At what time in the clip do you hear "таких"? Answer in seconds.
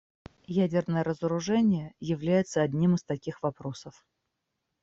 3.03-3.43